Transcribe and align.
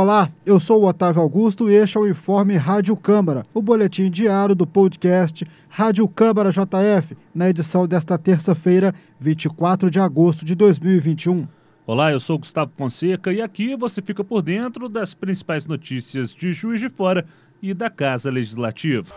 Olá, 0.00 0.30
eu 0.46 0.60
sou 0.60 0.82
o 0.82 0.86
Otávio 0.86 1.20
Augusto 1.20 1.68
e 1.68 1.74
este 1.74 1.96
é 1.96 2.00
o 2.00 2.06
Informe 2.06 2.56
Rádio 2.56 2.96
Câmara, 2.96 3.44
o 3.52 3.60
boletim 3.60 4.08
diário 4.08 4.54
do 4.54 4.64
podcast 4.64 5.44
Rádio 5.68 6.06
Câmara 6.06 6.52
JF, 6.52 7.16
na 7.34 7.50
edição 7.50 7.84
desta 7.84 8.16
terça-feira, 8.16 8.94
24 9.18 9.90
de 9.90 9.98
agosto 9.98 10.44
de 10.44 10.54
2021. 10.54 11.48
Olá, 11.84 12.12
eu 12.12 12.20
sou 12.20 12.38
Gustavo 12.38 12.70
Fonseca 12.76 13.32
e 13.32 13.42
aqui 13.42 13.74
você 13.74 14.00
fica 14.00 14.22
por 14.22 14.40
dentro 14.40 14.88
das 14.88 15.14
principais 15.14 15.66
notícias 15.66 16.32
de 16.32 16.52
Juiz 16.52 16.78
de 16.78 16.88
Fora 16.88 17.26
e 17.60 17.74
da 17.74 17.90
Casa 17.90 18.30
Legislativa. 18.30 19.12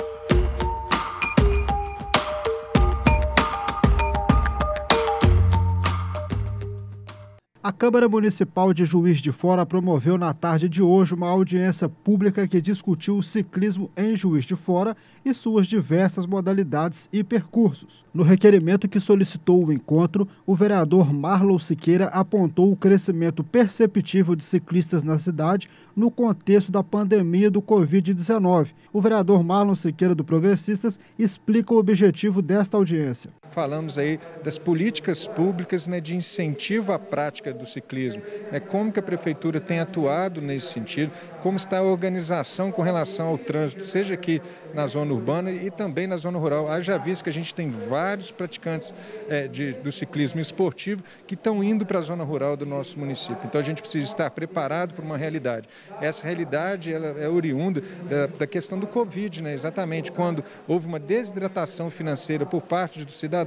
A 7.64 7.72
Câmara 7.72 8.10
Municipal 8.10 8.74
de 8.74 8.86
Juiz 8.86 9.22
de 9.22 9.32
Fora 9.32 9.64
promoveu 9.68 10.18
na 10.18 10.34
tarde 10.34 10.68
de 10.68 10.82
hoje 10.82 11.14
uma 11.14 11.30
audiência 11.30 11.88
pública 11.88 12.48
que 12.48 12.60
discutiu 12.60 13.16
o 13.16 13.22
ciclismo 13.22 13.92
em 13.96 14.16
Juiz 14.16 14.46
de 14.46 14.56
Fora 14.56 14.98
e 15.24 15.32
suas 15.32 15.68
diversas 15.68 16.26
modalidades 16.26 17.08
e 17.14 17.24
percursos. 17.24 18.04
No 18.12 18.24
requerimento 18.24 18.90
que 18.90 19.00
solicitou 19.00 19.64
o 19.64 19.72
encontro, 19.72 20.28
o 20.44 20.56
vereador 20.56 21.14
Marlon 21.14 21.60
Siqueira 21.60 22.08
apontou 22.08 22.72
o 22.72 22.76
crescimento 22.76 23.44
perceptível 23.44 24.36
de 24.36 24.44
ciclistas 24.44 25.04
na 25.04 25.20
cidade 25.20 25.70
no 25.96 26.10
contexto 26.10 26.72
da 26.72 26.84
pandemia 26.84 27.52
do 27.52 27.62
Covid-19. 27.62 28.70
O 28.92 29.00
vereador 29.00 29.44
Marlon 29.44 29.76
Siqueira 29.76 30.16
do 30.16 30.24
Progressistas 30.24 31.00
explica 31.18 31.76
o 31.76 31.78
objetivo 31.78 32.42
desta 32.42 32.76
audiência. 32.76 33.30
Falamos 33.52 33.98
aí 33.98 34.18
das 34.44 34.58
políticas 34.58 35.28
públicas 35.28 35.86
né, 35.86 36.00
de 36.00 36.16
incentivo 36.16 36.94
à 36.94 37.00
prática 37.00 37.54
do 37.54 37.66
ciclismo, 37.66 38.22
né? 38.50 38.62
como 38.62 38.94
que 38.94 39.00
a 39.00 39.04
prefeitura 39.04 39.60
tem 39.60 39.80
atuado 39.80 40.42
nesse 40.42 40.68
sentido, 40.68 41.12
como 41.42 41.58
está 41.58 41.80
a 41.80 41.84
organização 41.84 42.72
com 42.72 42.82
relação 42.82 43.28
ao 43.28 43.38
trânsito, 43.38 43.84
seja 43.84 44.14
aqui 44.14 44.42
na 44.74 44.88
zona 44.88 45.14
urbana 45.14 45.52
e 45.52 45.70
também 45.70 46.08
na 46.08 46.16
zona 46.16 46.40
rural. 46.40 46.72
Haja 46.72 46.98
visto 46.98 47.24
que 47.26 47.30
a 47.30 47.34
gente 47.34 47.54
tem 47.54 47.70
vários 47.70 48.32
praticantes 48.32 48.94
é, 49.28 49.50
de, 49.50 49.74
do 49.74 49.92
ciclismo 49.92 50.40
esportivo 50.40 51.04
que 51.28 51.34
estão 51.34 51.62
indo 51.62 51.86
para 51.86 52.00
a 52.00 52.02
zona 52.02 52.24
rural 52.24 52.56
do 52.56 52.66
nosso 52.66 52.98
município. 52.98 53.42
Então 53.44 53.60
a 53.60 53.64
gente 53.64 53.82
precisa 53.82 54.06
estar 54.06 54.30
preparado 54.30 54.94
para 54.94 55.04
uma 55.04 55.18
realidade. 55.18 55.68
Essa 56.00 56.24
realidade 56.24 56.94
ela 56.94 57.08
é 57.20 57.28
oriunda 57.28 57.84
da, 58.10 58.28
da 58.28 58.48
questão 58.48 58.80
do 58.80 58.88
Covid, 58.88 59.44
né? 59.44 59.54
exatamente 59.54 60.10
quando 60.10 60.42
houve 60.70 60.88
uma 60.88 61.00
desidratação 61.00 61.92
financeira 61.92 62.46
por 62.46 62.62
parte 62.62 63.04
do 63.04 63.12
cidadão 63.12 63.41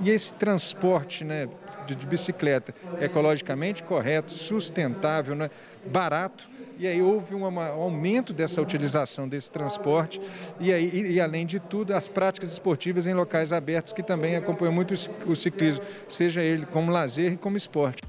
e 0.00 0.10
esse 0.10 0.32
transporte 0.34 1.24
né, 1.24 1.48
de, 1.86 1.94
de 1.94 2.06
bicicleta 2.06 2.74
ecologicamente 3.00 3.82
correto, 3.82 4.32
sustentável, 4.32 5.34
né, 5.34 5.50
barato. 5.86 6.48
E 6.78 6.86
aí 6.86 7.02
houve 7.02 7.34
um 7.34 7.44
aumento 7.44 8.32
dessa 8.32 8.62
utilização 8.62 9.28
desse 9.28 9.50
transporte 9.50 10.18
e, 10.58 10.72
aí, 10.72 10.88
e, 10.88 11.12
e, 11.12 11.20
além 11.20 11.44
de 11.44 11.60
tudo, 11.60 11.94
as 11.94 12.08
práticas 12.08 12.50
esportivas 12.52 13.06
em 13.06 13.12
locais 13.12 13.52
abertos 13.52 13.92
que 13.92 14.02
também 14.02 14.34
acompanham 14.34 14.72
muito 14.72 14.94
o 15.26 15.36
ciclismo, 15.36 15.84
seja 16.08 16.40
ele 16.40 16.64
como 16.64 16.90
lazer 16.90 17.34
e 17.34 17.36
como 17.36 17.58
esporte. 17.58 18.02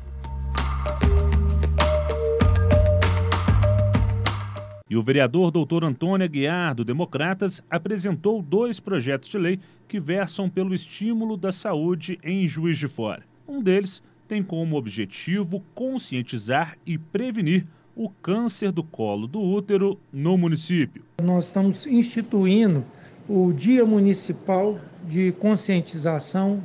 E 4.91 4.97
o 4.97 5.01
vereador 5.01 5.51
doutor 5.51 5.85
Antônio 5.85 6.25
Aguiar, 6.25 6.75
do 6.75 6.83
Democratas, 6.83 7.63
apresentou 7.69 8.41
dois 8.41 8.77
projetos 8.77 9.29
de 9.29 9.37
lei 9.37 9.57
que 9.87 10.01
versam 10.01 10.49
pelo 10.49 10.75
estímulo 10.75 11.37
da 11.37 11.49
saúde 11.49 12.19
em 12.21 12.45
Juiz 12.45 12.77
de 12.77 12.89
Fora. 12.89 13.23
Um 13.47 13.63
deles 13.63 14.03
tem 14.27 14.43
como 14.43 14.75
objetivo 14.75 15.63
conscientizar 15.73 16.77
e 16.85 16.97
prevenir 16.97 17.65
o 17.95 18.09
câncer 18.09 18.69
do 18.69 18.83
colo 18.83 19.27
do 19.27 19.39
útero 19.39 19.97
no 20.11 20.37
município. 20.37 21.05
Nós 21.23 21.45
estamos 21.45 21.87
instituindo 21.87 22.83
o 23.29 23.53
Dia 23.53 23.85
Municipal 23.85 24.77
de 25.07 25.31
Conscientização 25.39 26.61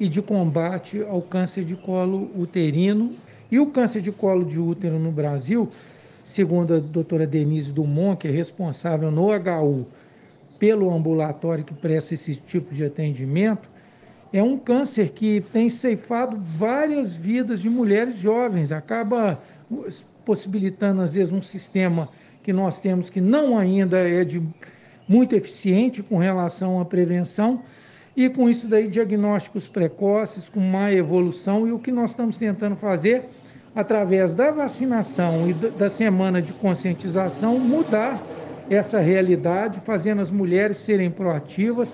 e 0.00 0.08
de 0.08 0.22
Combate 0.22 1.02
ao 1.02 1.20
Câncer 1.20 1.66
de 1.66 1.76
Colo 1.76 2.30
Uterino. 2.34 3.14
E 3.50 3.58
o 3.58 3.66
câncer 3.66 4.00
de 4.00 4.10
colo 4.10 4.46
de 4.46 4.58
útero 4.58 4.98
no 4.98 5.12
Brasil, 5.12 5.68
segundo 6.24 6.74
a 6.74 6.78
doutora 6.78 7.26
Denise 7.26 7.72
Dumont, 7.72 8.18
que 8.18 8.28
é 8.28 8.30
responsável 8.30 9.10
no 9.10 9.28
HU 9.30 9.86
pelo 10.58 10.92
ambulatório 10.92 11.64
que 11.64 11.74
presta 11.74 12.14
esse 12.14 12.36
tipo 12.36 12.74
de 12.74 12.84
atendimento, 12.84 13.68
é 14.32 14.42
um 14.42 14.56
câncer 14.56 15.10
que 15.10 15.40
tem 15.52 15.68
ceifado 15.68 16.38
várias 16.38 17.14
vidas 17.14 17.60
de 17.60 17.68
mulheres 17.68 18.16
jovens, 18.16 18.72
acaba 18.72 19.42
possibilitando, 20.24 21.02
às 21.02 21.14
vezes, 21.14 21.32
um 21.32 21.42
sistema 21.42 22.08
que 22.42 22.52
nós 22.52 22.80
temos 22.80 23.10
que 23.10 23.20
não 23.20 23.58
ainda 23.58 23.98
é 23.98 24.24
de 24.24 24.42
muito 25.08 25.34
eficiente 25.34 26.02
com 26.02 26.16
relação 26.18 26.80
à 26.80 26.84
prevenção, 26.84 27.60
e 28.16 28.28
com 28.28 28.48
isso 28.48 28.68
daí 28.68 28.88
diagnósticos 28.88 29.66
precoces, 29.66 30.48
com 30.48 30.60
má 30.60 30.92
evolução, 30.92 31.66
e 31.66 31.72
o 31.72 31.78
que 31.78 31.90
nós 31.90 32.10
estamos 32.10 32.36
tentando 32.36 32.76
fazer 32.76 33.24
através 33.74 34.34
da 34.34 34.50
vacinação 34.50 35.48
e 35.48 35.54
da 35.54 35.88
semana 35.88 36.42
de 36.42 36.52
conscientização 36.52 37.58
mudar 37.58 38.22
essa 38.68 39.00
realidade, 39.00 39.80
fazendo 39.80 40.20
as 40.20 40.30
mulheres 40.30 40.76
serem 40.76 41.10
proativas, 41.10 41.92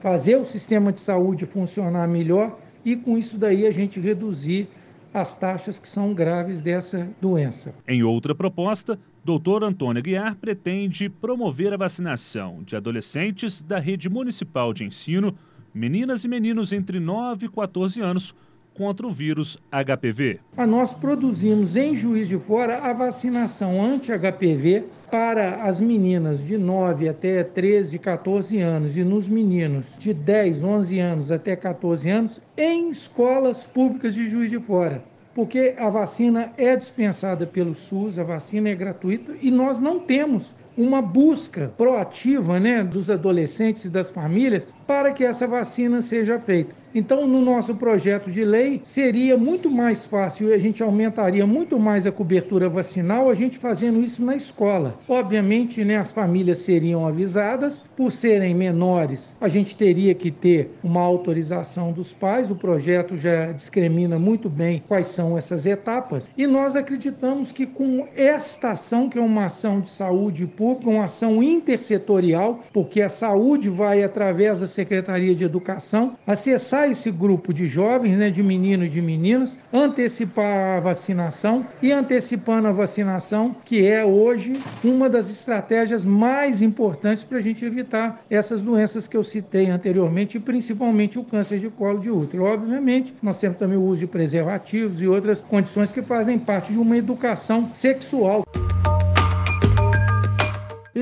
fazer 0.00 0.36
o 0.36 0.44
sistema 0.44 0.92
de 0.92 1.00
saúde 1.00 1.46
funcionar 1.46 2.06
melhor 2.06 2.58
e 2.84 2.96
com 2.96 3.18
isso 3.18 3.38
daí 3.38 3.66
a 3.66 3.70
gente 3.70 3.98
reduzir 3.98 4.68
as 5.12 5.36
taxas 5.36 5.78
que 5.78 5.88
são 5.88 6.12
graves 6.12 6.60
dessa 6.60 7.08
doença. 7.20 7.74
Em 7.88 8.02
outra 8.02 8.34
proposta, 8.34 8.98
doutor 9.24 9.64
Antônio 9.64 10.02
Guiar 10.02 10.36
pretende 10.36 11.08
promover 11.08 11.72
a 11.72 11.76
vacinação 11.76 12.62
de 12.64 12.76
adolescentes 12.76 13.62
da 13.62 13.78
rede 13.78 14.08
municipal 14.10 14.74
de 14.74 14.84
ensino, 14.84 15.34
meninas 15.72 16.24
e 16.24 16.28
meninos 16.28 16.72
entre 16.72 17.00
9 17.00 17.46
e 17.46 17.48
14 17.48 18.00
anos, 18.00 18.34
contra 18.76 19.06
o 19.06 19.12
vírus 19.12 19.58
HPV. 19.70 20.40
Nós 20.68 20.92
produzimos 20.92 21.76
em 21.76 21.94
Juiz 21.94 22.28
de 22.28 22.38
Fora 22.38 22.78
a 22.78 22.92
vacinação 22.92 23.82
anti-HPV 23.82 24.84
para 25.10 25.62
as 25.62 25.80
meninas 25.80 26.44
de 26.44 26.58
9 26.58 27.08
até 27.08 27.42
13, 27.42 27.98
14 27.98 28.60
anos 28.60 28.96
e 28.96 29.02
nos 29.02 29.28
meninos 29.28 29.96
de 29.98 30.12
10, 30.12 30.64
11 30.64 30.98
anos 30.98 31.32
até 31.32 31.56
14 31.56 32.10
anos 32.10 32.40
em 32.56 32.90
escolas 32.90 33.64
públicas 33.64 34.14
de 34.14 34.28
Juiz 34.28 34.50
de 34.50 34.60
Fora 34.60 35.02
porque 35.36 35.74
a 35.76 35.90
vacina 35.90 36.50
é 36.56 36.74
dispensada 36.74 37.46
pelo 37.46 37.74
SUS, 37.74 38.18
a 38.18 38.24
vacina 38.24 38.70
é 38.70 38.74
gratuita 38.74 39.34
e 39.42 39.50
nós 39.50 39.78
não 39.80 40.00
temos 40.00 40.54
uma 40.78 41.02
busca 41.02 41.70
proativa 41.76 42.58
né, 42.58 42.82
dos 42.82 43.10
adolescentes 43.10 43.84
e 43.84 43.90
das 43.90 44.10
famílias 44.10 44.66
para 44.86 45.12
que 45.12 45.24
essa 45.24 45.46
vacina 45.46 46.00
seja 46.00 46.38
feita. 46.38 46.74
Então, 46.94 47.26
no 47.26 47.42
nosso 47.42 47.76
projeto 47.76 48.30
de 48.30 48.42
lei, 48.42 48.80
seria 48.82 49.36
muito 49.36 49.70
mais 49.70 50.06
fácil, 50.06 50.54
a 50.54 50.56
gente 50.56 50.82
aumentaria 50.82 51.46
muito 51.46 51.78
mais 51.78 52.06
a 52.06 52.12
cobertura 52.12 52.70
vacinal, 52.70 53.28
a 53.28 53.34
gente 53.34 53.58
fazendo 53.58 54.02
isso 54.02 54.24
na 54.24 54.34
escola. 54.34 54.94
Obviamente, 55.06 55.84
né, 55.84 55.96
as 55.96 56.12
famílias 56.12 56.60
seriam 56.60 57.06
avisadas, 57.06 57.82
por 57.94 58.10
serem 58.10 58.54
menores, 58.54 59.34
a 59.38 59.46
gente 59.46 59.76
teria 59.76 60.14
que 60.14 60.30
ter 60.30 60.70
uma 60.82 61.02
autorização 61.02 61.92
dos 61.92 62.14
pais, 62.14 62.50
o 62.50 62.56
projeto 62.56 63.18
já 63.18 63.52
discrimina 63.52 64.18
muito 64.18 64.48
bem 64.48 64.82
quais 64.88 65.08
são 65.08 65.36
essas 65.36 65.66
etapas, 65.66 66.30
e 66.36 66.46
nós 66.46 66.76
acreditamos 66.76 67.52
que 67.52 67.66
com 67.66 68.06
esta 68.16 68.70
ação, 68.70 69.10
que 69.10 69.18
é 69.18 69.22
uma 69.22 69.46
ação 69.46 69.82
de 69.82 69.90
saúde 69.90 70.46
pública, 70.46 70.90
uma 70.90 71.04
ação 71.04 71.42
intersetorial, 71.42 72.60
porque 72.72 73.02
a 73.02 73.10
saúde 73.10 73.68
vai 73.68 74.02
através 74.02 74.60
da 74.60 74.66
Secretaria 74.76 75.34
de 75.34 75.42
Educação 75.42 76.16
acessar 76.26 76.90
esse 76.90 77.10
grupo 77.10 77.52
de 77.52 77.66
jovens, 77.66 78.16
né, 78.16 78.30
de 78.30 78.42
meninos 78.42 78.90
e 78.90 78.94
de 78.94 79.02
meninas, 79.02 79.56
antecipar 79.72 80.76
a 80.76 80.80
vacinação 80.80 81.66
e 81.82 81.90
antecipando 81.90 82.68
a 82.68 82.72
vacinação, 82.72 83.56
que 83.64 83.86
é 83.86 84.04
hoje 84.04 84.52
uma 84.84 85.08
das 85.08 85.30
estratégias 85.30 86.04
mais 86.04 86.60
importantes 86.60 87.24
para 87.24 87.38
a 87.38 87.40
gente 87.40 87.64
evitar 87.64 88.22
essas 88.28 88.62
doenças 88.62 89.08
que 89.08 89.16
eu 89.16 89.24
citei 89.24 89.70
anteriormente, 89.70 90.38
principalmente 90.38 91.18
o 91.18 91.24
câncer 91.24 91.58
de 91.58 91.70
colo 91.70 91.98
de 91.98 92.10
útero. 92.10 92.44
Obviamente, 92.44 93.14
nós 93.22 93.40
temos 93.40 93.56
também 93.56 93.78
o 93.78 93.82
uso 93.82 94.00
de 94.00 94.06
preservativos 94.06 95.00
e 95.00 95.08
outras 95.08 95.40
condições 95.40 95.90
que 95.90 96.02
fazem 96.02 96.38
parte 96.38 96.72
de 96.72 96.78
uma 96.78 96.96
educação 96.96 97.70
sexual 97.74 98.44